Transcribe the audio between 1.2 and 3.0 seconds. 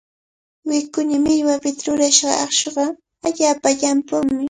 millwapita rurashqa aqshuqa